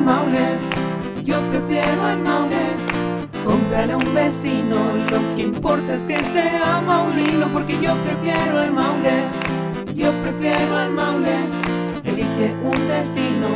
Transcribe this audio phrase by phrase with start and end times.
[0.00, 0.38] el Maule,
[1.24, 2.56] yo prefiero el Maule.
[3.44, 4.76] Cómprale a un vecino,
[5.10, 9.22] lo que importa es que sea maulino, porque yo prefiero el Maule,
[9.94, 11.36] yo prefiero el Maule.
[12.04, 13.48] Elige un destino,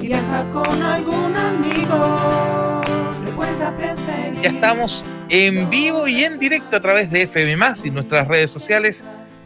[0.00, 2.82] viaja con algún amigo.
[3.24, 4.42] Recuerda preferir.
[4.42, 9.04] Ya estamos en vivo y en directo a través de FM y nuestras redes sociales.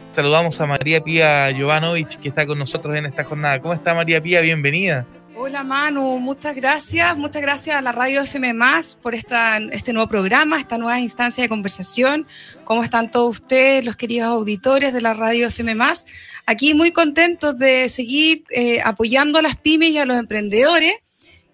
[0.09, 3.61] Saludamos a María Pía Jovanovic que está con nosotros en esta jornada.
[3.61, 4.41] ¿Cómo está María Pía?
[4.41, 5.05] Bienvenida.
[5.41, 7.15] Hola Manu, muchas gracias.
[7.15, 11.41] Muchas gracias a la Radio FM Más por esta, este nuevo programa, esta nueva instancia
[11.41, 12.27] de conversación.
[12.65, 16.05] ¿Cómo están todos ustedes, los queridos auditores de la Radio FM Más?
[16.45, 20.93] Aquí muy contentos de seguir eh, apoyando a las pymes y a los emprendedores.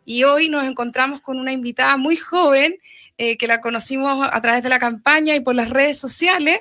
[0.04, 2.78] Y hoy nos encontramos con una invitada muy joven
[3.20, 6.58] eh, que la conocimos a través de la campaña y por las redes sociales.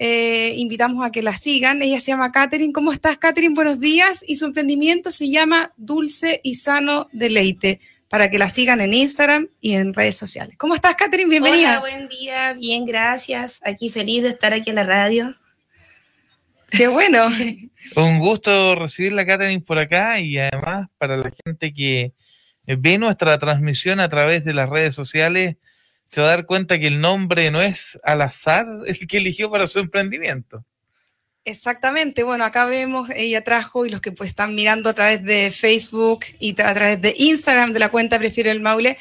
[0.00, 1.82] Eh, invitamos a que la sigan.
[1.82, 2.72] Ella se llama Catherine.
[2.72, 3.52] ¿Cómo estás, Catherine?
[3.52, 4.24] Buenos días.
[4.26, 9.48] Y su emprendimiento se llama Dulce y Sano Deleite, para que la sigan en Instagram
[9.60, 10.56] y en redes sociales.
[10.56, 11.28] ¿Cómo estás, Catherine?
[11.28, 11.80] Bienvenida.
[11.80, 12.52] Hola, buen día.
[12.52, 13.60] Bien, gracias.
[13.64, 15.34] Aquí feliz de estar aquí en la radio.
[16.70, 17.26] Qué bueno.
[17.96, 22.12] Un gusto recibirla, Catherine, por acá y además para la gente que
[22.66, 25.56] ve nuestra transmisión a través de las redes sociales
[26.08, 29.50] se va a dar cuenta que el nombre no es al azar el que eligió
[29.50, 30.64] para su emprendimiento.
[31.44, 35.50] Exactamente, bueno, acá vemos, ella trajo, y los que pues están mirando a través de
[35.50, 38.96] Facebook y a través de Instagram de la cuenta Prefiero el Maule,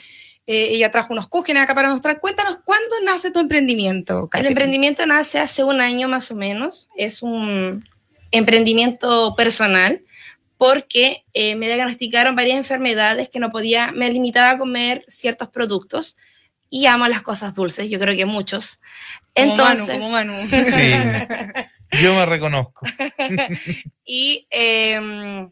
[0.48, 2.20] eh, ella trajo unos cúgenes acá para mostrar.
[2.20, 4.30] Cuéntanos, ¿cuándo nace tu emprendimiento?
[4.34, 7.88] El emprendimiento nace hace un año más o menos, es un
[8.32, 10.02] emprendimiento personal
[10.58, 16.18] porque eh, me diagnosticaron varias enfermedades que no podía, me limitaba a comer ciertos productos
[16.70, 18.82] y amo las cosas dulces, yo creo que muchos.
[19.36, 20.92] Entonces, como Manu, Sí,
[22.02, 22.86] yo me reconozco.
[24.06, 25.50] y em,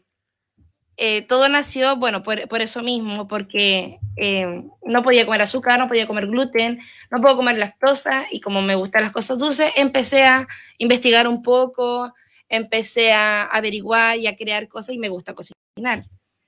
[0.96, 5.88] eh, todo nació, bueno, por, por eso mismo, porque em, no podía comer azúcar, no
[5.88, 10.24] podía comer gluten, no puedo comer lactosa y como me gustan las cosas dulces, empecé
[10.24, 10.46] a
[10.78, 12.12] investigar un poco,
[12.48, 16.02] empecé a averiguar y a crear cosas y me gusta cocinar.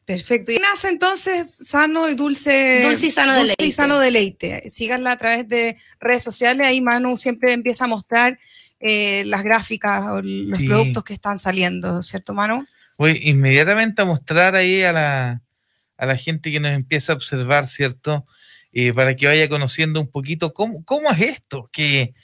[0.08, 0.50] Perfecto.
[0.52, 2.80] Y nace entonces sano y dulce.
[2.82, 3.66] Dulce y sano dulce deleite.
[3.66, 4.70] y sano deleite.
[4.70, 6.66] Síganla a través de redes sociales.
[6.66, 8.38] Ahí Manu siempre empieza a mostrar
[8.80, 10.66] eh, las gráficas o los Sí.
[10.66, 12.66] productos que están saliendo, ¿cierto, Manu?
[12.96, 15.42] Voy inmediatamente a mostrar ahí a la,
[15.98, 18.24] a la gente que nos empieza a observar, ¿cierto?
[18.72, 22.14] Eh, para que vaya conociendo un poquito cómo, cómo es esto, que, que-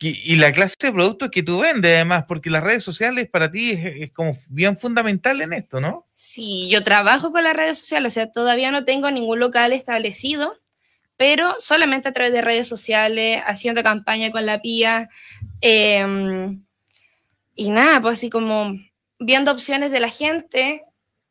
[0.00, 3.72] y la clase de productos que tú vendes además, porque las redes sociales para ti
[3.72, 6.06] es, es como bien fundamental en esto, ¿no?
[6.14, 10.54] Sí, yo trabajo con las redes sociales, o sea, todavía no tengo ningún local establecido,
[11.16, 15.10] pero solamente a través de redes sociales, haciendo campaña con la PIA.
[15.60, 16.56] eh,
[17.60, 18.74] y nada, pues así como
[19.18, 20.82] viendo opciones de la gente.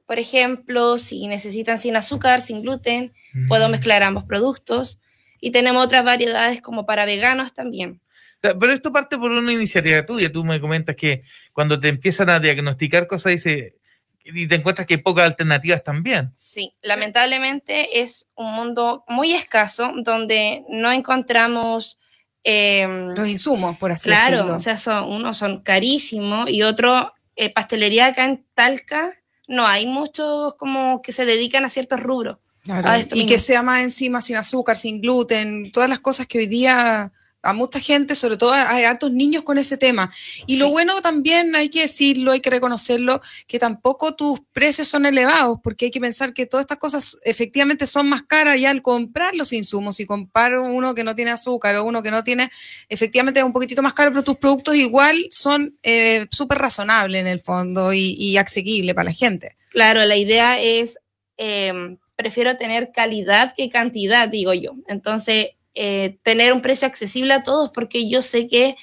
[0.05, 3.13] Por ejemplo, si necesitan sin azúcar, sin gluten,
[3.47, 4.99] puedo mezclar ambos productos.
[5.41, 7.99] Y tenemos otras variedades como para veganos también.
[8.41, 10.31] Pero esto parte por una iniciativa tuya.
[10.31, 11.23] Tú me comentas que
[11.53, 13.75] cuando te empiezan a diagnosticar cosas dice,
[14.23, 16.31] y te encuentras que hay pocas alternativas también.
[16.37, 21.99] Sí, lamentablemente es un mundo muy escaso donde no encontramos...
[22.43, 24.55] em, Los insumos, por así Claro, decirlo.
[24.55, 29.13] o sea, son, unos son carísimos y otro, eh, pastelería acá en Talca,
[29.47, 32.37] no hay muchos como que se dedican a ciertos rubros.
[32.63, 33.29] Claro, a esto y mismo.
[33.33, 37.11] que sea más encima sin azúcar, sin gluten, todas las cosas que hoy día
[37.41, 40.11] a mucha gente, sobre todo hay hartos niños con ese tema.
[40.45, 45.05] Y lo bueno también, hay que decirlo, hay que reconocerlo, que tampoco tus precios son
[45.05, 48.81] elevados, porque hay que pensar que todas estas cosas efectivamente son más caras ya al
[48.81, 49.95] comprar los insumos.
[49.95, 52.51] Si comparo uno que no tiene azúcar o uno que no tiene,
[52.89, 57.27] efectivamente es un poquitito más caro, pero tus productos igual son eh, súper razonables en
[57.27, 59.55] el fondo y, y asequibles para la gente.
[59.69, 60.97] Claro, la idea es,
[61.37, 64.75] em, prefiero tener calidad que cantidad, digo yo.
[64.87, 68.75] Entonces, eh, tener un precio accesible a todos, porque yo sé que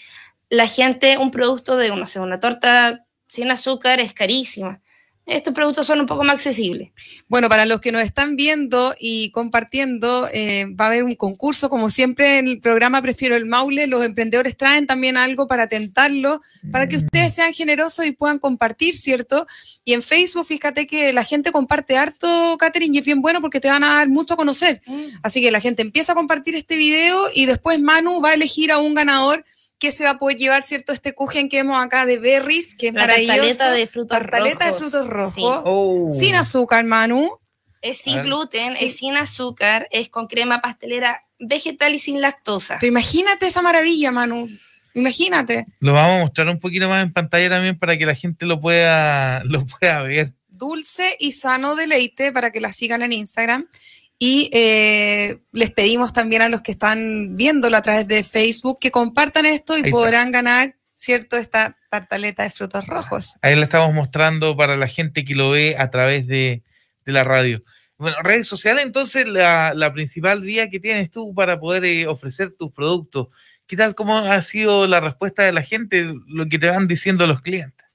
[0.48, 4.80] la gente, un producto de, no sé, una torta sin azúcar es carísima.
[5.26, 6.90] Estos productos son un poco más accesibles.
[7.26, 11.68] Bueno, para los que nos están viendo y compartiendo, eh, va a haber un concurso,
[11.68, 16.42] como siempre en el programa Prefiero el Maule, los emprendedores traen también algo para tentarlo,
[16.70, 19.48] para que ustedes sean generosos y puedan compartir, ¿cierto?
[19.84, 23.58] Y en Facebook, fíjate que la gente comparte harto, Catherine, y es bien bueno porque
[23.58, 24.80] te van a dar mucho a conocer.
[25.24, 28.70] Así que la gente empieza a compartir este video y después Manu va a elegir
[28.70, 29.44] a un ganador
[29.78, 30.92] que se va a poder llevar, ¿cierto?
[30.92, 33.36] Este cujen que vemos acá de berries, que es La maravilloso.
[33.36, 35.34] tartaleta de frutos Tartaleta de rojos, frutos rojos.
[35.34, 35.42] sí.
[35.44, 36.08] Oh.
[36.12, 37.38] Sin azúcar, Manu.
[37.82, 38.86] Es sin gluten, Sí.
[38.86, 42.78] es sin azúcar, es con crema pastelera vegetal y sin lactosa.
[42.80, 44.48] Pero imagínate esa maravilla, Manu.
[44.94, 45.66] Imagínate.
[45.80, 48.60] Lo vamos a mostrar un poquito más en pantalla también para que la gente lo
[48.60, 50.32] pueda, lo pueda ver.
[50.48, 53.68] Dulce y Sano Deleite para que la sigan en Instagram.
[54.18, 58.90] Y eh, les pedimos también a los que están viéndolo a través de Facebook que
[58.90, 61.36] compartan esto y podrán ganar, ¿cierto?
[61.36, 63.36] Esta tartaleta de frutos rojos.
[63.42, 66.62] Ahí la estamos mostrando para la gente que lo ve a través de,
[67.04, 67.62] de la radio.
[67.98, 72.50] Bueno, redes sociales, entonces, la, la principal vía que tienes tú para poder eh, ofrecer
[72.50, 73.28] tus productos.
[73.66, 73.94] ¿Qué tal?
[73.94, 77.86] ¿Cómo ha sido la respuesta de la gente, lo que te van diciendo los clientes?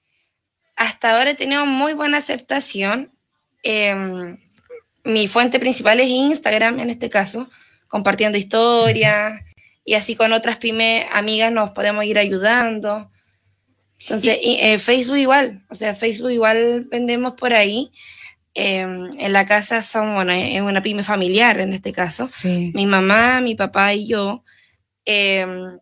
[0.75, 3.11] Hasta ahora he tenido muy buena aceptación.
[3.61, 4.37] Em,
[5.03, 7.49] mi fuente principal es Instagram, en este caso,
[7.87, 9.41] compartiendo historias
[9.83, 13.11] y así con otras pymes amigas nos podemos ir ayudando.
[13.99, 17.91] Entonces, y, eh, Facebook igual, o sea, Facebook igual vendemos por ahí.
[18.53, 22.25] Em, en la casa son, bueno, es una pyme familiar en este caso.
[22.25, 22.71] Sí.
[22.73, 24.43] Mi mamá, mi papá y yo.
[25.05, 25.77] Em,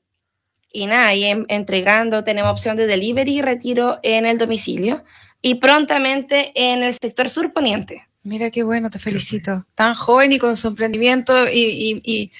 [0.71, 5.03] y nada, y en- entregando, tenemos opción de delivery y retiro en el domicilio
[5.41, 8.07] y prontamente en el sector surponiente.
[8.23, 9.65] Mira qué bueno, te felicito.
[9.75, 12.31] Tan joven y con su emprendimiento y, y- y-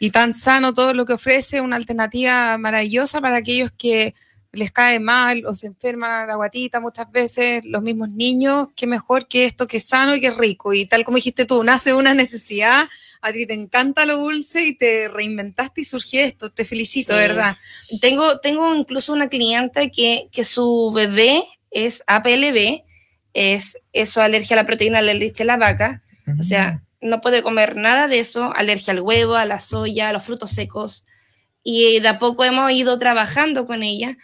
[0.00, 4.14] y tan sano todo lo que ofrece, una alternativa maravillosa para aquellos que
[4.52, 8.86] les cae mal o se enferman a la guatita muchas veces, los mismos niños, qué
[8.86, 10.72] mejor que esto que es sano y que es rico.
[10.72, 12.86] Y tal como dijiste tú, nace una necesidad,
[13.20, 16.50] a ti te encanta lo dulce y te reinventaste y surgió esto.
[16.50, 17.18] Te felicito, Sí.
[17.18, 17.56] ¿verdad?
[18.00, 22.82] Tengo, tengo incluso una clienta que, que su bebé es APLB,
[23.34, 26.02] es eso, alergia a la proteína, la leche de la vaca,
[26.38, 30.12] o sea, no puede comer nada de eso, alergia al huevo, a la soya, a
[30.12, 31.06] los frutos secos.
[31.62, 34.16] Y de a poco hemos ido trabajando con ella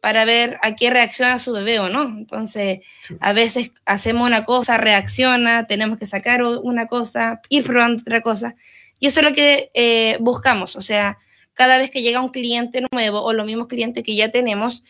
[0.00, 2.04] para ver a qué reacciona su bebé o no.
[2.04, 2.80] Entonces,
[3.20, 8.54] a veces hacemos una cosa, reacciona, tenemos que sacar una cosa, ir probando otra cosa.
[8.98, 10.76] Y eso es lo que eh, buscamos.
[10.76, 11.18] O sea,
[11.54, 14.84] cada vez que llega un cliente nuevo o los mismos clientes que ya tenemos,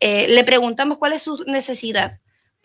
[0.00, 2.20] eh, le preguntamos cuál es su necesidad.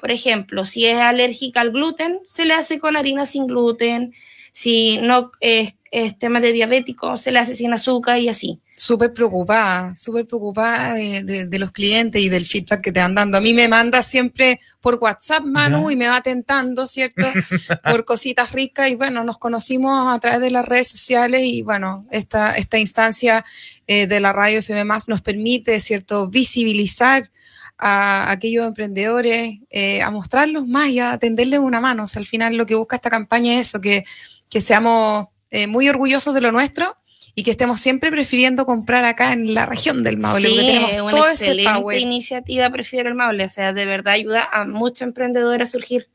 [0.05, 4.13] Por ejemplo, si es alérgica al gluten, se le hace con harina sin gluten.
[4.51, 8.59] Si no es, es tema de diabético, se le hace sin azúcar y así.
[8.75, 13.15] Súper preocupada, súper preocupada de, de- de los clientes y del feedback que te van
[13.15, 13.39] dando.
[13.39, 15.93] A mí me manda siempre por WhatsApp, Manu, Ya.
[15.93, 17.25] y me va tentando, ¿cierto?
[17.89, 18.91] por cositas ricas.
[18.91, 23.43] Y bueno, nos conocimos a través de las redes sociales y bueno, esta, esta instancia
[23.87, 27.31] eh, de la radio FM Más nos permite, ¿cierto?, visibilizar
[27.77, 32.03] a aquellos emprendedores, eh, a mostrarlos más y a tenderles una mano.
[32.03, 34.05] O sea, al final lo que busca esta campaña es eso, que,
[34.49, 36.95] que seamos eh, muy orgullosos de lo nuestro
[37.35, 41.01] y que estemos siempre prefiriendo comprar acá en la región del Maule, sí, porque tenemos
[41.01, 41.99] una todo ese excelente power.
[41.99, 43.45] iniciativa, prefiero el Maule.
[43.45, 46.07] O sea, de verdad ayuda a muchos emprendedores a surgir.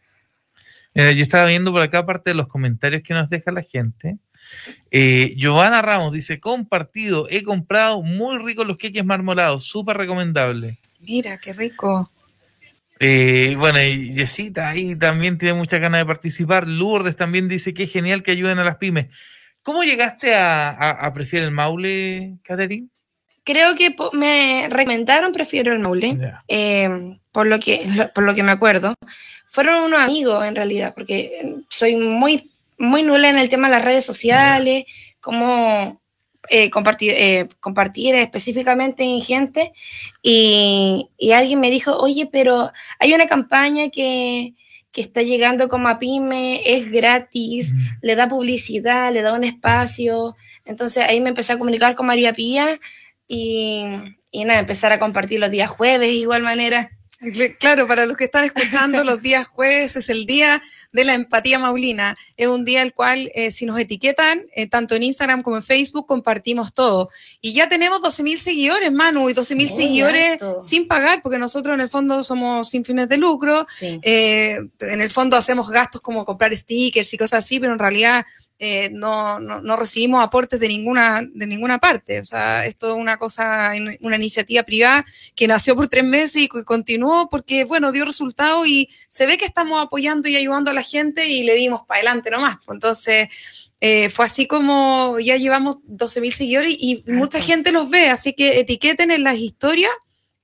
[0.95, 4.19] Mira, yo estaba viendo por acá parte de los comentarios que nos deja la gente.
[4.91, 10.79] Eh, Giovanna Ramos dice, compartido, he comprado muy ricos los queques marmorados, súper recomendable.
[11.01, 12.11] Mira, qué rico.
[12.99, 16.67] Eh, bueno, y Yesita ahí también tiene muchas ganas de participar.
[16.69, 19.07] Lourdes también dice que es genial que ayuden a las pymes.
[19.63, 22.89] ¿Cómo llegaste a, a, a Prefiere el Maule, Catherine?
[23.43, 26.19] Creo que me recomendaron prefiero el Maule.
[26.47, 28.95] Eh, por, lo que, lo- por lo que me acuerdo,
[29.49, 33.85] fueron unos amigos en realidad, porque soy muy, muy nula en el tema de las
[33.85, 34.85] redes sociales,
[35.21, 36.01] cómo
[36.49, 39.73] eh, compartir, eh, compartir específicamente en gente,
[40.23, 44.55] y, y alguien me dijo, oye, pero hay una campaña que,
[44.93, 50.37] que está llegando como a pyme, es gratis, le da publicidad, le da un espacio,
[50.65, 52.79] entonces ahí me empecé a comunicar con María Pía,
[53.29, 53.85] y,
[54.31, 56.91] y nada, empezar a compartir los días jueves de igual manera.
[57.21, 60.63] Cl- Claro, para los que están escuchando, los días jueves es el día
[60.93, 62.17] de la empatía maulina.
[62.37, 65.63] Es un día el cual, eh, si nos etiquetan, eh, tanto en Instagram como en
[65.63, 67.11] Facebook, compartimos todo.
[67.41, 70.63] Y ya tenemos 12 mil seguidores, Manu, y 12 mil Muy seguidores harto.
[70.63, 73.67] sin pagar, porque nosotros en el fondo somos sin fines de lucro.
[73.69, 74.01] Sí.
[74.03, 78.25] Eh, en el fondo hacemos gastos como comprar stickers y cosas así, pero en realidad
[78.63, 82.21] eh, no, no, no recibimos aportes de ninguna, de ninguna parte.
[82.21, 86.49] O sea, esto es una cosa, una iniciativa privada que nació por tres meses y
[86.49, 90.75] que continuó porque, bueno, dio resultado y se ve que estamos apoyando y ayudando a
[90.75, 92.59] la gente y le dimos para adelante nomás.
[92.67, 93.29] Pues Entonces,
[93.81, 98.35] eh, fue así como ya llevamos 12 mil seguidores y mucha gente los ve, así
[98.35, 99.93] que etiqueten en las historias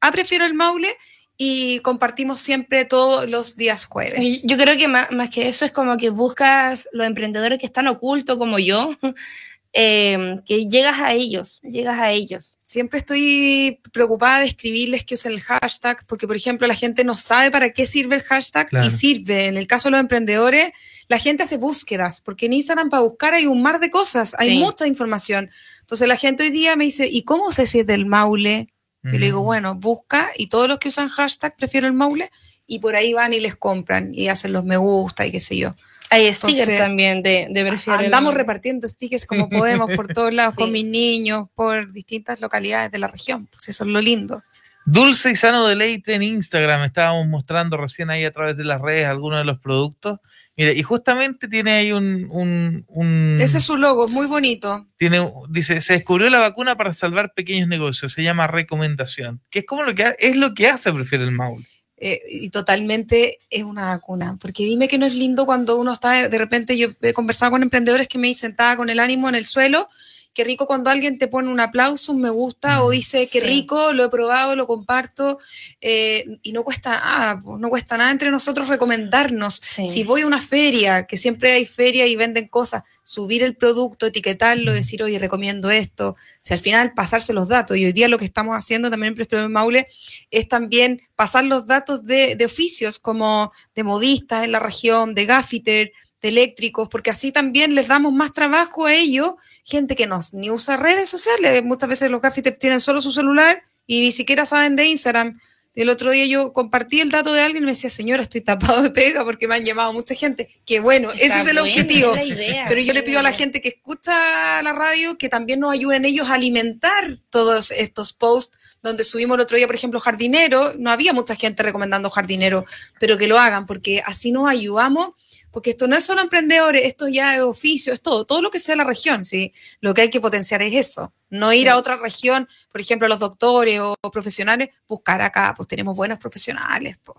[0.00, 0.96] a Prefiero el Maule
[1.38, 4.42] y compartimos siempre todos los días jueves.
[4.44, 7.88] Yo creo que más, más que eso es como que buscas los emprendedores que están
[7.88, 8.96] ocultos como yo,
[9.72, 12.56] eh, que llegas a ellos, llegas a ellos.
[12.64, 17.14] Siempre estoy preocupada de escribirles que usen el hashtag, porque por ejemplo la gente no
[17.16, 18.86] sabe para qué sirve el hashtag Claro.
[18.86, 19.46] y sirve.
[19.46, 20.70] En el caso de los emprendedores,
[21.08, 24.48] la gente hace búsquedas, porque en Instagram para buscar hay un mar de cosas, hay
[24.50, 24.58] Sí.
[24.58, 25.50] mucha información.
[25.80, 28.68] Entonces la gente hoy día me dice, ¿y cómo sé si es del Maule?
[29.12, 32.30] Y le digo, bueno, busca y todos los que usan hashtag prefiero el Maule
[32.66, 35.56] y por ahí van y les compran y hacen los me gusta y qué sé
[35.56, 35.74] yo.
[36.10, 40.54] Hay stickers Entonces, también de, de prefiero Andamos repartiendo stickers como podemos por todos lados
[40.56, 40.62] Sí.
[40.62, 43.46] con mis niños, por distintas localidades de la región.
[43.46, 44.42] Pues eso es lo lindo.
[44.88, 46.84] Dulce y sano deleite en Instagram.
[46.84, 50.20] Estábamos mostrando recién ahí a través de las redes algunos de los productos.
[50.56, 54.86] Mire, y justamente tiene ahí un, un, un- Ese es su logo, muy bonito.
[54.96, 58.12] tiene, dice, se descubrió la vacuna para salvar pequeños negocios.
[58.12, 59.42] Se llama recomendación.
[59.50, 61.66] Que es como lo que ha- es lo que hace, prefiere el Maule.
[61.98, 64.36] eh, y totalmente es una vacuna.
[64.40, 67.62] Porque dime que no es lindo cuando uno está, de repente yo he conversado con
[67.62, 69.88] emprendedores que me dicen, estaba con el ánimo en el suelo.
[70.36, 72.92] Qué rico cuando alguien te pone un aplauso, un me gusta, o Mm.
[72.92, 73.46] dice, qué Sí.
[73.46, 75.38] rico, lo he probado, lo comparto,
[75.80, 79.54] eh, y no cuesta nada, no cuesta nada entre nosotros recomendarnos.
[79.62, 79.86] Sí.
[79.86, 84.04] Si voy a una feria, que siempre hay feria y venden cosas, subir el producto,
[84.04, 84.74] etiquetarlo, Mm.
[84.74, 88.26] decir, oye, recomiendo esto, si al final pasarse los datos, y hoy día lo que
[88.26, 89.88] estamos haciendo también en Prefiero el Maule
[90.30, 95.24] es también pasar los datos de, de oficios como de modistas en la región, de
[95.24, 100.20] gaffiter, de eléctricos, porque así también les damos más trabajo a ellos, gente que no
[100.32, 104.44] ni usa redes sociales, muchas veces los gaffiters tienen solo su celular y ni siquiera
[104.44, 105.38] saben de Instagram.
[105.74, 108.80] El otro día yo compartí el dato de alguien y me decía, señora, estoy tapado
[108.82, 110.48] de pega porque me han llamado mucha gente.
[110.64, 112.14] Que bueno, ese Está es el buena, objetivo.
[112.14, 115.28] es la idea, Pero yo le pido a la gente que escucha la radio que
[115.28, 119.76] también nos ayuden ellos a alimentar todos estos posts donde subimos el otro día, por
[119.76, 120.72] ejemplo, jardinero.
[120.78, 122.64] No había mucha gente recomendando jardinero,
[122.98, 125.10] pero que lo hagan porque así nos ayudamos.
[125.56, 128.58] Porque esto no es solo emprendedores, esto ya es oficio, es todo, todo lo que
[128.58, 129.54] sea la región, ¿sí?
[129.80, 131.68] Lo que hay que potenciar es eso, no ir Sí.
[131.68, 136.18] a otra región, por ejemplo, los doctores o, o profesionales, buscar acá, pues tenemos buenos
[136.18, 136.98] profesionales.
[137.02, 137.16] pues.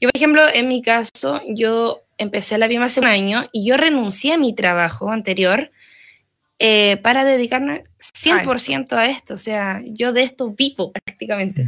[0.00, 3.76] Yo, por ejemplo, en mi caso, yo empecé la BIM hace un año y yo
[3.76, 5.72] renuncié a mi trabajo anterior
[6.60, 9.34] eh, para dedicarme 100% a esto.
[9.34, 11.66] O sea, yo de esto vivo prácticamente.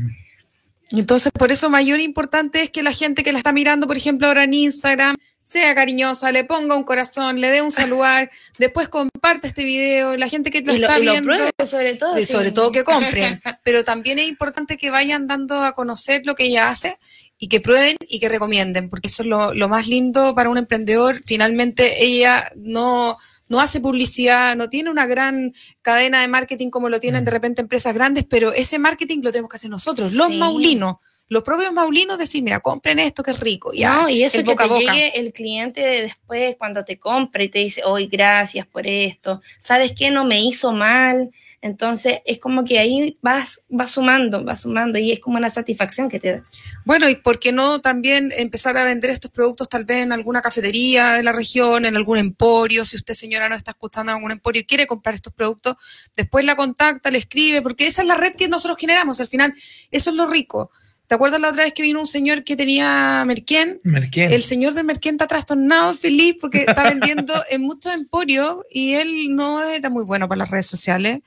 [0.93, 4.29] Entonces, por eso mayor importante es que la gente que la está mirando, por ejemplo,
[4.29, 9.49] ahora en Instagram, sea cariñosa, le ponga un corazón, le dé un saludar, después comparte
[9.49, 12.18] este video, la gente que lo Y lo, está y lo viendo, pruebe, sobre todo.
[12.18, 12.32] y sí.
[12.32, 16.44] sobre todo que compren, pero también es importante que vayan dando a conocer lo que
[16.44, 16.99] ella hace
[17.38, 20.58] y que prueben y que recomienden, porque eso es lo, lo más lindo para un
[20.58, 21.20] emprendedor.
[21.26, 23.18] Finalmente, ella no,
[23.49, 27.25] no hace publicidad, no tiene una gran cadena de marketing como lo tienen Mm.
[27.25, 30.37] de repente empresas grandes, pero ese marketing lo tenemos que hacer nosotros, los Sí.
[30.37, 30.96] maulinos.
[31.32, 33.72] Los propios maulinos decir, mira, compren esto que es rico.
[33.72, 34.92] Ya, no, y eso el que boca te boca.
[34.92, 39.92] llegue el cliente después cuando te compra y te dice, hoy gracias por esto, ¿sabes
[39.96, 40.10] qué?
[40.10, 41.30] No me hizo mal.
[41.62, 46.10] Entonces es como que ahí vas, vas sumando, vas sumando y es como una satisfacción
[46.10, 46.58] que te das.
[46.84, 50.42] Bueno, y por qué no también empezar a vender estos productos tal vez en alguna
[50.42, 54.32] cafetería de la región, en algún emporio, si usted señora no está escuchando en algún
[54.32, 55.76] emporio y quiere comprar estos productos,
[56.14, 59.54] después la contacta, le escribe, porque esa es la red que nosotros generamos, al final
[59.90, 60.70] eso es lo rico.
[61.12, 63.83] ¿Te acuerdas la otra vez que vino un señor que tenía Merquén?
[63.85, 64.33] Merquén.
[64.33, 69.37] El señor de Merquén está trastornado, feliz, porque está vendiendo en muchos emporios y él
[69.37, 71.19] no era muy bueno para las redes sociales.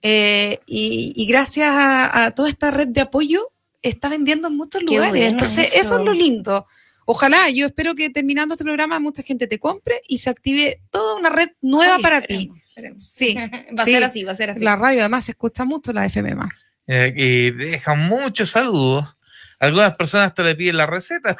[0.00, 3.50] Eh, y, y gracias a, a toda esta red de apoyo,
[3.82, 5.10] está vendiendo en muchos Qué lugares.
[5.10, 5.80] bueno Entonces, eso.
[5.80, 6.68] eso es lo lindo.
[7.04, 11.16] Ojalá, yo espero que terminando este programa mucha gente te compre y se active toda
[11.16, 12.62] una red nueva Ay, para esperemos, ti.
[12.68, 13.04] esperemos.
[13.04, 13.34] Sí,
[13.76, 13.90] va a sí.
[13.90, 14.60] ser así, va a ser así.
[14.62, 16.68] la radio además se escucha mucho, la FM más.
[16.86, 19.16] Eh, y deja muchos saludos.
[19.62, 21.36] Algunas personas hasta le piden la receta.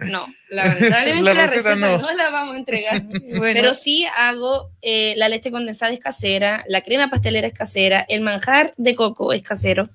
[0.00, 1.98] No, lamentablemente La la, receta receta, no.
[1.98, 2.12] no.
[2.16, 3.02] la vamos a entregar.
[3.36, 8.04] Bueno, Pero sí hago, eh, la leche condensada es casera, la crema pastelera es casera,
[8.08, 9.88] el manjar de coco es casero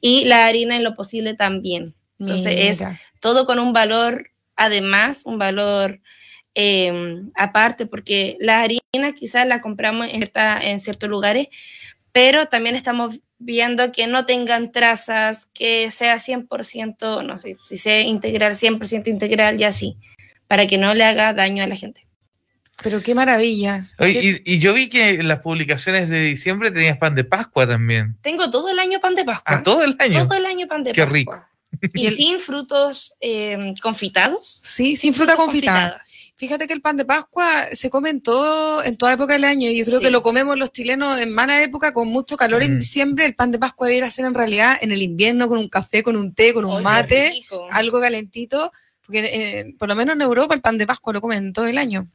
[0.00, 1.94] y la harina en lo posible también.
[2.20, 2.84] Entonces es
[3.20, 6.00] todo con un valor, además, un valor
[6.54, 8.80] eh, aparte, porque la harina
[9.14, 11.48] quizás la compramos en, cierta- en ciertos lugares,
[12.18, 18.00] pero también estamos viendo que no tengan trazas, que sea 100%, no sé, si sea
[18.00, 19.96] integral, 100% integral y así,
[20.48, 22.08] para que no le haga daño a la gente.
[22.82, 23.88] Pero qué maravilla.
[24.00, 27.22] Oye, Qué- y, y yo vi que en las publicaciones de diciembre tenías pan de
[27.22, 28.16] Pascua también.
[28.20, 29.54] Tengo todo el año pan de Pascua.
[29.58, 30.26] A todo el año.
[30.26, 31.14] Todo el año pan de Qué Pascua.
[31.14, 31.44] rico.
[31.94, 34.60] Y, sin frutos eh, confitados.
[34.64, 35.98] Sí, sin fruta confitada.
[35.98, 36.17] confitadas.
[36.38, 39.68] Fíjate que el pan de Pascua se come en, todo, en toda época del año.
[39.70, 40.04] Yo creo Sí.
[40.04, 42.78] que lo comemos los chilenos en mala época, con mucho calor en Mm.
[42.78, 43.26] diciembre.
[43.26, 46.14] El pan de Pascua debería ser en realidad en el invierno, con un café, con
[46.16, 47.66] un té, con un mate, rico.
[47.72, 48.72] algo calentito.
[49.04, 51.76] Porque eh, por lo menos en Europa el pan de Pascua lo comen todo el
[51.76, 52.06] año.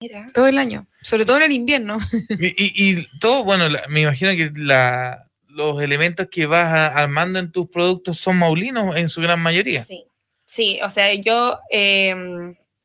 [0.00, 0.26] Mira.
[0.34, 0.86] Todo el año.
[1.00, 1.98] Sobre todo en el invierno.
[2.40, 6.86] Y, y- y todo, bueno, la- me imagino que la, los elementos que vas a-
[6.88, 9.84] armando en tus productos son maulinos en su gran mayoría.
[9.84, 10.04] Sí.
[10.46, 12.14] Sí, o sea, yo eh,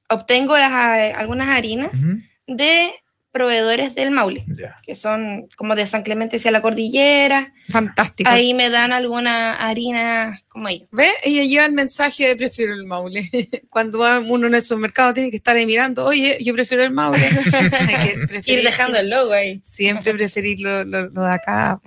[0.10, 1.94] obtengo las, ha- algunas harinas
[2.48, 2.92] de
[3.32, 4.80] proveedores del Maule, Ya.
[4.84, 7.54] que son como de San Clemente hacia la cordillera.
[7.70, 8.28] Fantástico.
[8.32, 10.88] Ahí me dan alguna harina como ellos.
[10.92, 11.08] ¿Ve?
[11.24, 13.30] Ella lleva el mensaje de prefiero el Maule.
[13.70, 16.92] Cuando va uno en el supermercado tiene que estar ahí mirando, oye, yo prefiero el
[16.92, 17.20] Maule.
[17.80, 19.60] Hay que preferir Ir dejando el logo ahí.
[19.64, 21.80] siempre preferir lo, lo- lo de acá.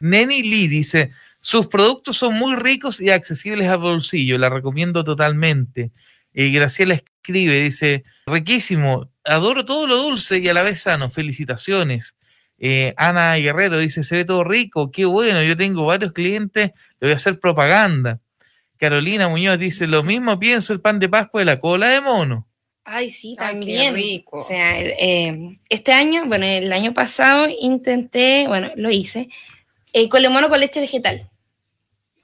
[0.00, 5.90] Neni Lee dice, sus productos son muy ricos y accesibles al bolsillo, la recomiendo totalmente.
[6.32, 12.16] Y Graciela escribe, dice, riquísimo, adoro todo lo dulce y a la vez sano, felicitaciones.
[12.58, 17.06] Eh, Ana Guerrero dice, se ve todo rico, qué bueno, yo tengo varios clientes, le
[17.06, 18.20] voy a hacer propaganda.
[18.76, 22.46] Carolina Muñoz dice, lo mismo pienso el pan de Pascua de la cola de mono.
[22.84, 23.94] Ay, sí, Ay, qué también.
[23.94, 24.38] rico.
[24.38, 29.30] O sea, eh, este año, bueno, el año pasado intenté, bueno, lo hice,
[29.94, 31.22] eh, con mono con leche vegetal.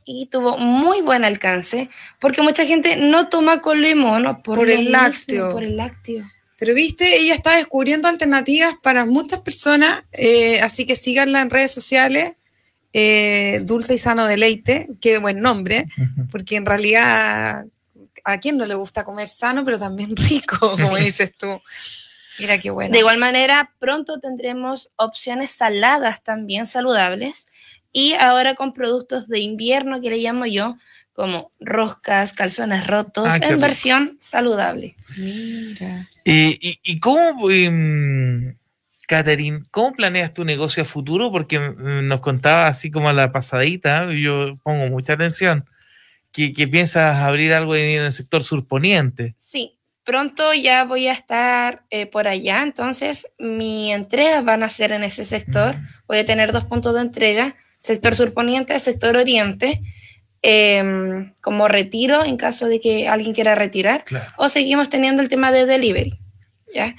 [0.04, 1.88] Y tuvo muy buen alcance,
[2.18, 5.52] porque mucha gente no toma colemono por, Por lo el mismo, lácteo.
[5.52, 6.30] Por el lácteo.
[6.58, 11.70] Pero viste, ella está descubriendo alternativas para muchas personas, eh, así que síganla en redes
[11.70, 12.36] sociales.
[12.92, 15.86] eh, Dulce y Sano Deleite, qué buen nombre,
[16.32, 17.64] porque en realidad
[18.24, 21.60] a quién no le gusta comer sano, pero también rico, como dices tú.
[22.38, 22.92] Mira qué bueno.
[22.92, 27.46] De igual manera, pronto tendremos opciones saladas también saludables
[27.92, 30.76] y ahora con productos de invierno que le llamo yo,
[31.12, 33.60] como roscas, calzones rotos, Ah, en rico.
[33.60, 34.96] versión saludable.
[35.16, 36.08] Mira.
[36.24, 38.56] Eh, y, y cómo, em,
[39.06, 41.30] Catherine, cómo planeas tu negocio a futuro?
[41.32, 45.66] Porque mm, nos contaba así como a la pasadita, yo pongo mucha atención,
[46.32, 49.34] que, que piensas abrir algo en el sector surponiente.
[49.36, 54.92] Sí, pronto ya voy a estar eh, por allá, entonces mi entrega van a ser
[54.92, 55.74] en ese sector.
[56.06, 59.80] Voy a tener dos puntos de entrega, sector surponiente, sector oriente,
[60.42, 64.04] em, como retiro en caso de que alguien quiera retirar.
[64.04, 64.30] Claro.
[64.36, 66.18] o seguimos teniendo el tema de delivery.
[66.72, 66.94] ¿ya?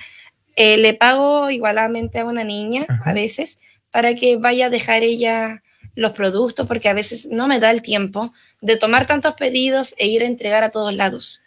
[0.57, 3.11] Eh, le pago igualmente a una niña Ajá.
[3.11, 3.59] a veces
[3.89, 5.63] para que vaya a dejar ella
[5.95, 10.07] los productos porque a veces no me da el tiempo de tomar tantos pedidos e
[10.07, 11.41] ir a entregar a todos lados.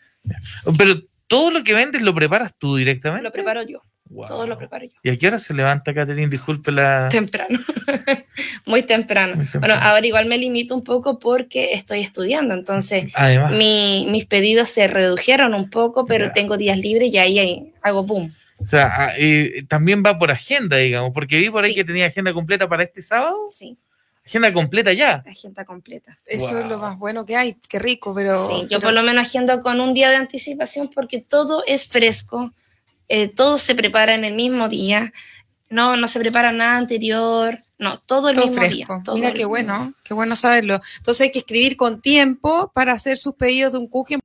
[0.78, 3.24] Pero todo lo que vendes lo preparas tú directamente.
[3.24, 4.26] Lo preparo yo, Wow.
[4.28, 4.92] todo lo preparo yo.
[5.02, 6.28] ¿Y a qué hora se levanta, Catherine?
[6.28, 7.08] Disculpe la.
[7.11, 7.58] Temprano,
[8.67, 9.36] muy temprano.
[9.36, 9.60] Muy temprano.
[9.60, 14.69] Bueno, ahora igual me limito un poco porque estoy estudiando, entonces Además, mi- mis pedidos
[14.69, 16.32] se redujeron un poco, pero Ya.
[16.32, 18.32] tengo días libres y ahí, ahí hago boom.
[18.58, 21.76] o sea, eh, también va por agenda, digamos, porque vi por ahí Sí.
[21.76, 23.36] que tenía agenda completa para este sábado.
[23.50, 23.76] Sí,
[24.26, 25.23] Agenda completa ya.
[25.26, 26.19] agenda completa.
[26.25, 26.86] Eso es lo Wow.
[26.88, 28.47] más bueno que hay, qué rico, pero...
[28.47, 31.86] Sí, yo pero- por lo menos agendo con un día de anticipación porque todo es
[31.88, 32.52] fresco,
[33.08, 35.12] eh, todo se prepara en el mismo día,
[35.71, 38.76] no, no se prepara nada anterior, no, todo el todo mismo fresco.
[38.76, 39.02] día.
[39.04, 40.80] todo Mira qué bueno, qué bueno saberlo.
[40.99, 44.19] Entonces hay que escribir con tiempo para hacer sus pedidos de un cookie,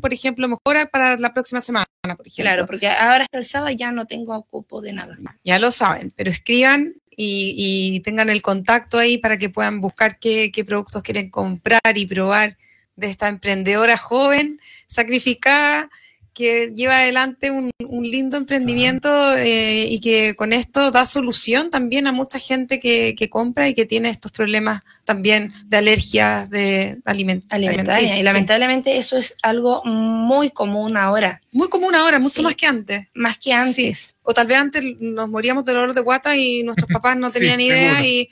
[0.00, 2.42] por ejemplo, mejor para la próxima semana, por ejemplo.
[2.44, 5.16] Claro, porque ahora hasta el sábado ya no tengo cupo de nada.
[5.44, 7.54] Ya lo saben, pero escriban y,
[7.96, 12.06] y tengan el contacto ahí para que puedan buscar qué, qué productos quieren comprar y
[12.06, 12.56] probar
[12.96, 15.90] de esta emprendedora joven, sacrificada,
[16.32, 22.06] que lleva adelante un, un lindo emprendimiento eh, y que con esto da solución también
[22.06, 26.98] a mucha gente que, que compra y que tiene estos problemas también de alergias de
[27.04, 27.92] aliment Alimentaria.
[27.94, 28.22] alimenticias, Y sí.
[28.22, 32.42] lamentablemente eso es algo muy común ahora, Muy común ahora, mucho Sí.
[32.42, 33.08] más que antes.
[33.14, 34.16] más que antes.
[34.22, 37.40] O tal vez antes nos moríamos del dolor de guata y nuestros papás no Sí,
[37.40, 38.04] tenían idea seguro.
[38.08, 38.30] y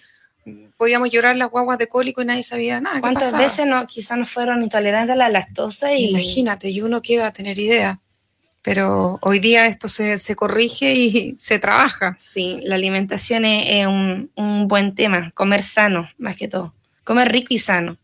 [0.76, 2.96] podíamos llorar las guaguas de cólico y nadie sabía nada.
[2.96, 3.42] ¿Qué ¿Cuántas pasaba?
[3.42, 5.92] veces no, quizás no fueron intolerantes a la lactosa?
[5.94, 7.98] Y Imagínate, y uno que iba a tener idea.
[8.62, 12.16] Pero hoy día esto se, se corrige y se trabaja.
[12.18, 16.74] Sí, la alimentación es, es un, un buen tema, comer sano, más que todo.
[17.04, 17.96] Comer rico y sano.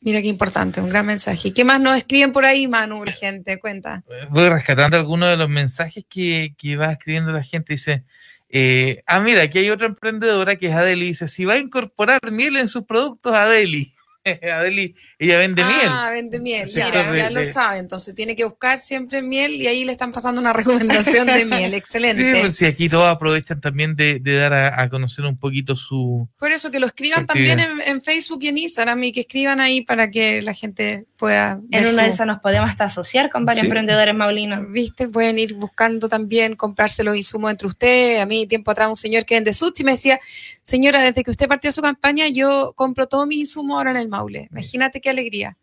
[0.00, 1.48] Mira qué importante, un gran mensaje.
[1.48, 3.58] ¿Y qué más nos escriben por ahí, Manu, la gente?
[3.58, 4.04] Cuenta.
[4.30, 7.72] Voy rescatando algunos de los mensajes que, que va escribiendo la gente.
[7.72, 8.04] Dice,
[8.48, 11.06] eh, ah, mira, aquí hay otra emprendedora que es Adeli.
[11.06, 13.92] Dice, si va a incorporar miel en sus productos, Adeli.
[14.52, 17.78] Adeli, ella vende Ah, vende miel, ya, ya de- lo de- sabe.
[17.78, 21.48] Entonces tiene que buscar siempre miel y ahí le están pasando una recomendación de miel.
[21.48, 21.74] miel.
[21.74, 22.34] Excelente.
[22.34, 25.76] Sí, pues sí, aquí todos aprovechan también de, de dar a, a conocer un poquito
[25.76, 26.28] su...
[26.38, 29.82] Por eso que lo escriban también en, Facebook y en Instagram y que escriban ahí
[29.82, 33.44] para que la gente pueda En una de su- esas nos podemos hasta asociar con
[33.44, 33.66] varios Sí.
[33.66, 34.70] emprendedores maulinos.
[34.70, 38.20] Viste, pueden ir buscando también comprarse los insumos entre ustedes.
[38.20, 40.20] A mí, tiempo atrás, un señor que vende sushi me decía,
[40.62, 44.08] señora, desde que usted partió su campaña, yo compro todo mi insumo ahora en el
[44.18, 44.48] Maule.
[44.50, 45.56] Imagínate qué alegría.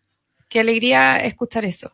[0.49, 1.91] Qué alegría escuchar eso.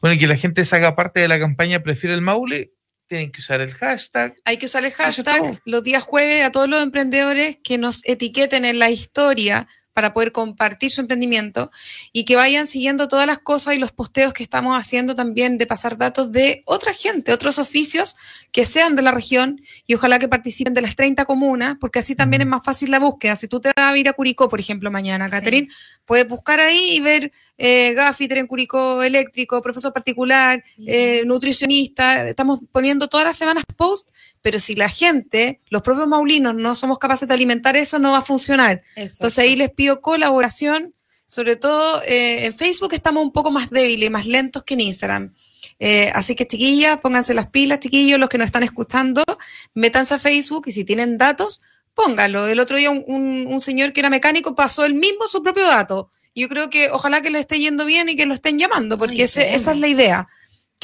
[0.00, 2.72] Bueno, y que la gente se haga parte de la campaña Prefiero el Maule,
[3.06, 4.34] tienen que usar el hashtag.
[4.44, 8.64] Hay que usar el hashtag los días jueves a todos los emprendedores que nos etiqueten
[8.64, 11.70] en la historia para poder compartir su emprendimiento
[12.12, 15.66] y que vayan siguiendo todas las cosas y los posteos que estamos haciendo también de
[15.66, 18.16] pasar datos de otra gente, otros oficios
[18.52, 22.14] que sean de la región y ojalá que participen de las 30 comunas, porque así
[22.14, 23.36] también es más fácil la búsqueda.
[23.36, 25.68] Si tú te vas a ir a Curicó, por ejemplo, mañana, Catherine,
[26.04, 32.28] puedes buscar ahí y ver eh, Gaffiter en Curicó eléctrico, profesor particular, eh, nutricionista.
[32.28, 34.10] Estamos poniendo todas las semanas post,
[34.44, 38.18] pero si la gente, los propios maulinos, no somos capaces de alimentar eso, no va
[38.18, 38.82] a funcionar.
[38.94, 40.94] Entonces ahí les pido colaboración.
[41.26, 45.34] Sobre todo eh, en Facebook estamos un poco más débiles, más lentos que en Instagram.
[45.78, 49.24] Eh, así que chiquillas, pónganse las pilas, chiquillos, los que nos están escuchando,
[49.72, 51.62] métanse a Facebook y si tienen datos,
[51.94, 52.46] pónganlo.
[52.46, 56.10] El otro día un, un señor que era mecánico pasó él mismo su propio dato
[56.34, 59.22] yo creo que ojalá que le esté yendo bien y que lo estén llamando, porque
[59.22, 60.28] esa es la idea.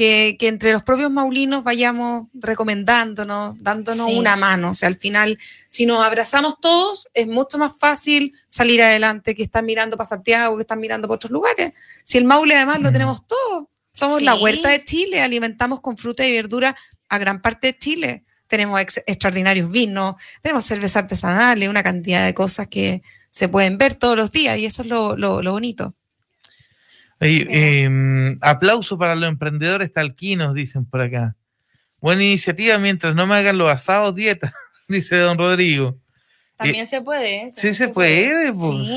[0.01, 4.71] Que, que, entre los propios maulinos vayamos recomendándonos, dándonos una mano.
[4.71, 9.43] O sea, al final, si nos abrazamos todos, es mucho más fácil salir adelante que
[9.43, 11.75] estar mirando para Santiago, que están mirando para otros lugares.
[12.03, 13.69] Si el Maule además lo tenemos todo.
[13.93, 16.75] Somos la huerta de Chile, alimentamos con fruta y verdura
[17.11, 18.25] a gran parte de Chile.
[18.47, 24.17] Tenemos extraordinarios vinos, tenemos cerveza artesanales, una cantidad de cosas que, se pueden ver todos
[24.17, 25.95] los días y eso es lo, lo, bonito.
[27.21, 31.37] Em, aplauso para los emprendedores talquinos, dicen por acá.
[32.01, 34.55] Buena iniciativa mientras no me hagan los asados dieta,
[34.89, 35.99] dice don Rodrigo.
[36.57, 37.37] También se puede.
[37.37, 37.51] ¿eh?
[37.55, 38.53] sí, se, puede.
[38.53, 38.89] Pues.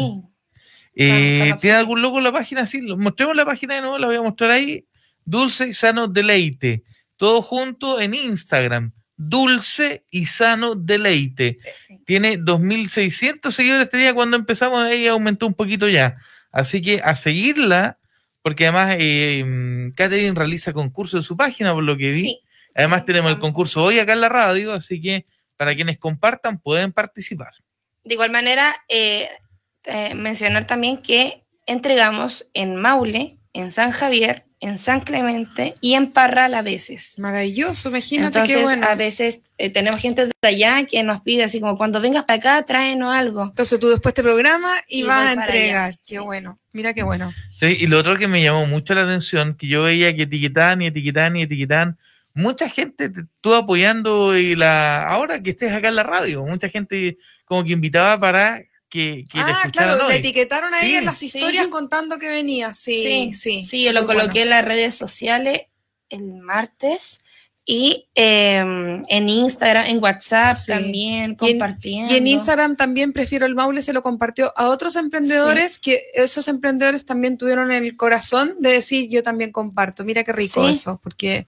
[0.95, 2.65] Eh, ¿Tiene algún logo en la página?
[2.65, 4.85] Sí, mostremos la página de nuevo, la voy a mostrar ahí.
[5.25, 6.83] Dulce y sano deleite.
[7.15, 11.59] Todo junto en Instagram dulce y sano deleite.
[12.05, 16.15] Tiene 2.600 seguidores tenía cuando empezamos, ahí aumentó un poquito ya.
[16.51, 17.99] Así que a seguirla,
[18.43, 22.39] porque además eh, Catherine realiza concursos en su página, por lo que vi.
[22.75, 25.25] además tenemos el concurso hoy acá en la radio, así que
[25.57, 27.53] para quienes compartan pueden participar.
[28.03, 29.29] De igual manera, eh,
[29.85, 36.11] eh, mencionar también que entregamos en Maule, en San Javier, en San Clemente y en
[36.11, 37.19] Parral a veces.
[37.19, 38.87] Maravilloso, imagínate Entonces, qué bueno.
[38.87, 42.39] A veces eh, tenemos gente de allá que nos pide así como cuando vengas para
[42.39, 43.43] acá, tráenos algo.
[43.43, 45.99] Entonces tú después te programas y, vas a entregar.
[46.07, 47.31] Qué bueno, mira qué bueno.
[47.55, 50.81] Sí, y lo otro que me llamó mucho la atención, que yo veía que etiquetan
[50.81, 51.97] y etiquetan y etiquetan.
[52.33, 57.19] Mucha gente estuvo apoyando y la ahora que estés acá en la radio, mucha gente
[57.45, 58.59] como que invitaba para
[58.93, 62.75] que, ah, claro, le etiquetaron ahí en las historias contando que venía.
[62.75, 63.65] Sí, sí.
[63.65, 65.61] Sí, yo lo coloqué en las redes sociales
[66.09, 67.21] el martes
[67.65, 72.13] y em, en Instagram, en WhatsApp también, compartiendo.
[72.13, 76.47] Y en, Instagram también prefiero el Maule, se lo compartió a otros emprendedores que esos
[76.47, 80.05] emprendedores también tuvieron el corazón de decir yo también comparto.
[80.05, 81.47] Mira qué rico eso, porque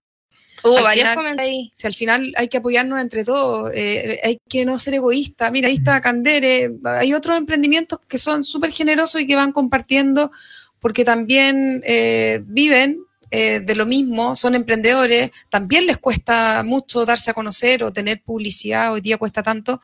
[0.64, 1.72] Hubo varios comentarios ahí.
[1.74, 5.52] Si al final hay que apoyarnos entre todos, eh, hay que no ser egoísta.
[5.52, 10.32] Mira, ahí está Candere, hay otros emprendimientos que son súper generosos y que van compartiendo
[10.80, 13.00] porque también eh, viven
[13.32, 18.22] eh, de lo mismo, son emprendedores, también les cuesta mucho darse a conocer o tener
[18.22, 19.82] publicidad, hoy día cuesta tanto,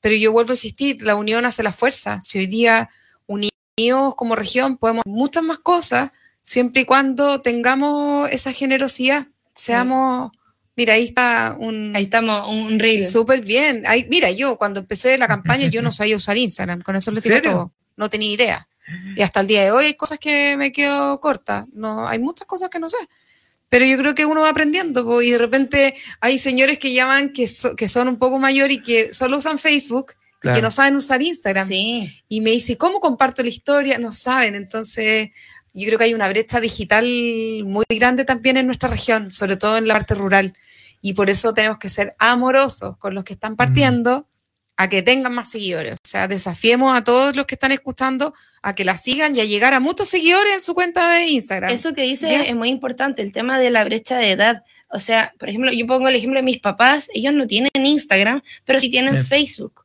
[0.00, 2.20] pero yo vuelvo a insistir, la unión hace la fuerza.
[2.22, 2.88] Si hoy día
[3.26, 9.26] unidos como región podemos muchas más cosas, siempre y cuando tengamos esa generosidad
[9.58, 10.32] seamos,
[10.76, 11.94] mira, ahí está un...
[11.94, 13.06] Ahí estamos, un reel.
[13.06, 13.82] Súper bien.
[13.86, 17.20] Ahí, mira, yo cuando empecé la campaña yo no sabía usar Instagram, con eso le
[17.20, 17.72] digo todo.
[17.96, 18.68] No tenía idea.
[19.16, 21.66] Y hasta el día de hoy hay cosas que me quedo corta.
[21.72, 22.96] No, hay muchas cosas que no sé.
[23.68, 25.20] Pero yo creo que uno va aprendiendo.
[25.20, 29.12] y de repente hay señores que llaman que, que son un poco mayores y que
[29.12, 31.66] solo usan Facebook y que no saben usar Instagram.
[31.66, 32.22] Sí.
[32.28, 33.98] Y me dice, ¿cómo comparto la historia?
[33.98, 34.54] No saben.
[34.54, 35.30] Entonces,
[35.80, 37.04] yo creo que hay una brecha digital
[37.64, 40.54] muy grande también en nuestra región, sobre todo en la parte rural.
[41.00, 44.26] Y por eso tenemos que ser amorosos con los que están partiendo
[44.76, 45.94] a que tengan más seguidores.
[45.94, 49.44] O sea, desafiemos a todos los que están escuchando a que la sigan y a
[49.44, 51.70] llegar a muchos seguidores en su cuenta de Instagram.
[51.70, 54.62] Eso que dice es muy importante, el tema de la brecha de edad.
[54.88, 58.42] O sea, por ejemplo, yo pongo el ejemplo de mis papás, ellos no tienen Instagram,
[58.64, 59.84] pero sí tienen Facebook.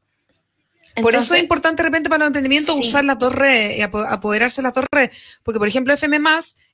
[1.01, 4.63] Por eso es importante de repente para los emprendimientos usar las dos redes, apoderarse de
[4.63, 5.09] las dos redes.
[5.43, 6.19] Porque, por ejemplo, FM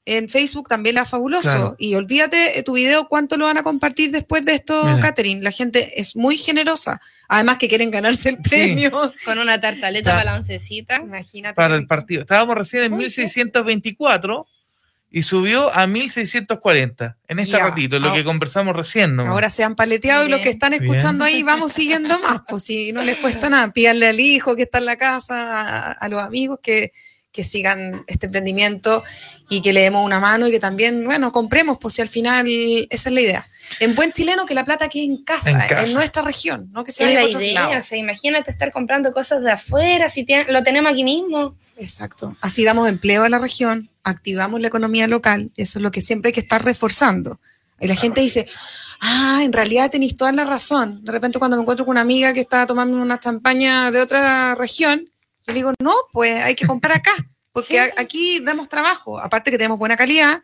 [0.05, 1.75] en Facebook también es fabuloso.
[1.77, 5.41] Y olvídate eh, tu video, cuánto lo van a compartir después de esto, Catherine.
[5.41, 7.01] La gente es muy generosa.
[7.27, 8.91] Además que quieren ganarse el premio.
[9.23, 10.97] Con una tartaleta para la oncecita.
[10.97, 11.55] Imagínate.
[11.55, 12.21] Para el partido.
[12.21, 14.47] Estábamos recién en 1624
[15.11, 19.19] y subió a 1640 en este ratito, lo que conversamos recién.
[19.19, 22.91] Ahora se han paleteado y los que están escuchando ahí vamos siguiendo más, pues si
[22.91, 26.59] no les cuesta nada, pídanle al hijo que está en la casa, a, los amigos
[26.61, 26.91] que,
[27.31, 29.03] que, sigan este emprendimiento
[29.49, 32.87] y que le demos una mano y que también, bueno, compremos, pues si al final
[32.89, 33.47] esa es la idea.
[33.79, 37.03] En buen chileno que la plata quede en casa, En nuestra región, no que se
[37.03, 37.87] Es vaya la idea, o lados.
[37.87, 41.55] sea, imagínate estar comprando cosas de afuera si tien- lo tenemos aquí mismo.
[41.77, 42.35] Exacto.
[42.41, 46.29] Así damos empleo a la región, activamos la economía local, eso es lo que siempre
[46.29, 47.39] hay que estar reforzando.
[47.79, 48.45] Y la gente dice,
[48.99, 51.03] ah, en realidad tenéis toda la razón.
[51.05, 54.55] De repente cuando me encuentro con una amiga que está tomando una champaña de otra
[54.55, 55.05] región,
[55.47, 57.13] yo le digo, no, pues hay que comprar acá,
[57.53, 57.91] porque Sí.
[57.97, 60.41] aquí damos trabajo, aparte que tenemos buena calidad,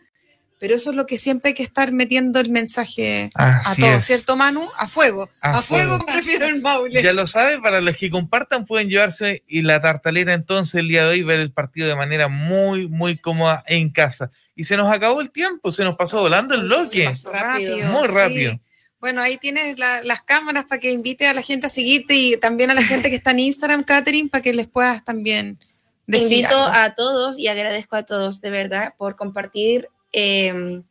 [0.60, 4.06] pero eso es lo que siempre hay que estar metiendo el mensaje a todos, es.
[4.06, 4.68] ¿cierto, Manu?
[4.78, 5.30] A fuego.
[5.42, 6.06] A A, fuego, fuego.
[6.14, 7.02] prefiero el Maule.
[7.04, 11.04] Ya lo sabe, para los que compartan pueden llevarse y la tartaleta entonces el día
[11.04, 14.32] de hoy ver el partido de manera muy, muy cómoda en casa.
[14.56, 17.04] Y se nos acabó el tiempo, se nos pasó volando el Se bloque.
[17.06, 17.76] pasó Rápido.
[17.78, 17.92] rápido.
[17.92, 18.14] Muy sí.
[18.14, 18.60] rápido.
[19.02, 22.38] Bueno, ahí tienes la- las cámaras para que invite a la gente a seguirte y
[22.38, 25.60] también a la gente que está en Instagram, Catherine, para que les puedas también
[26.08, 26.38] decir.
[26.40, 26.74] Invito algo.
[26.78, 30.82] a todos y agradezco a todos de verdad por compartir eh,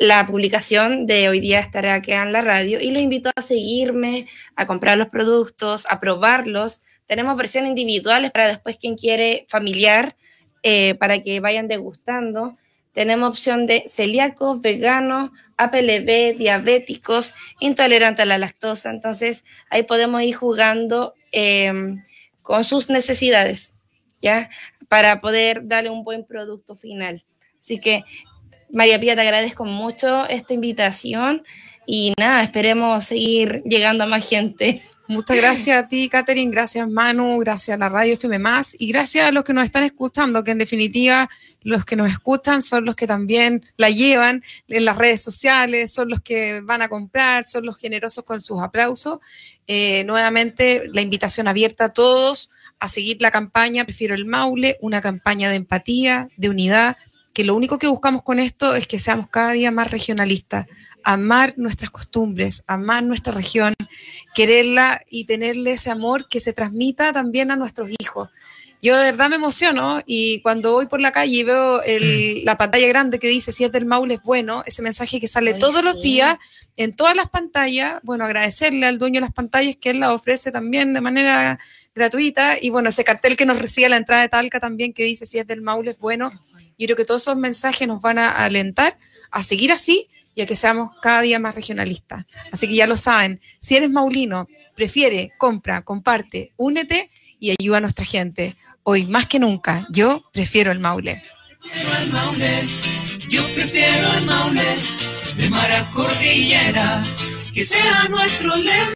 [0.00, 4.26] la publicación de hoy día estará aquí en la radio y los invito a seguirme,
[4.56, 6.80] a comprar los productos, a probarlos.
[7.04, 10.16] Tenemos versiones individuales para después quien quiere familiar,
[10.62, 12.56] eh, para que vayan degustando.
[12.92, 18.88] Tenemos opción de celíacos, veganos, APLB, diabéticos, intolerantes a la lactosa.
[18.88, 21.74] Entonces ahí podemos ir jugando eh,
[22.40, 23.74] con sus necesidades,
[24.22, 24.48] ¿ya?
[24.88, 27.22] Para poder darle un buen producto final.
[27.60, 28.04] Así que,
[28.70, 31.44] María Pía, te agradezco mucho esta invitación
[31.86, 34.82] y nada, esperemos seguir llegando a más gente.
[35.10, 39.26] Muchas gracias a ti, Catherine, gracias Manu, gracias a la radio FM Más y gracias
[39.26, 41.28] a los que nos están escuchando, que en definitiva
[41.62, 46.10] los que nos escuchan son los que también la llevan en las redes sociales, son
[46.10, 49.18] los que van a comprar, son los generosos con sus aplausos.
[49.66, 55.00] Eh, nuevamente, la invitación abierta a todos a seguir la campaña Prefiero el Maule, una
[55.00, 56.96] campaña de empatía, de unidad,
[57.32, 60.66] que lo único que buscamos con esto es que seamos cada día más regionalistas,
[61.04, 63.72] amar nuestras costumbres, amar nuestra región,
[64.34, 68.28] quererla y tenerle ese amor que se transmita también a nuestros hijos.
[68.82, 72.56] Yo de verdad me emociono y cuando voy por la calle y veo el- la
[72.56, 75.60] pantalla grande que dice si es del Maule es bueno, ese mensaje que sale Ay,
[75.60, 76.38] todos los días
[76.78, 80.50] en todas las pantallas, bueno, agradecerle al dueño de las pantallas que él la ofrece
[80.50, 81.58] también de manera
[81.94, 85.04] gratuita y bueno, ese cartel que nos recibe a la entrada de Talca también que
[85.04, 86.32] dice si es del Maule es bueno.
[86.80, 88.98] Yo creo que todos esos mensajes nos van a alentar
[89.30, 92.24] a seguir así y a que seamos cada día más regionalistas.
[92.52, 97.80] Así que ya lo saben, si eres maulino, prefiere, compra, comparte, únete y ayuda a
[97.82, 98.56] nuestra gente.
[98.82, 101.22] Hoy más que nunca, yo prefiero el Maule.
[101.60, 102.66] Prefiero el Maule,
[103.28, 104.76] yo prefiero el Maule,
[105.36, 107.02] de mar a cordillera,
[107.52, 108.94] que sea nuestro lema.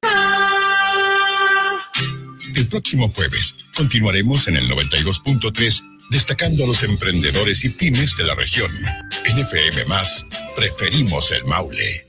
[2.54, 8.34] El próximo jueves continuaremos en el 92.3 destacando a los emprendedores y pymes de la
[8.34, 8.70] región.
[9.26, 12.03] En FM Más, preferimos el Maule.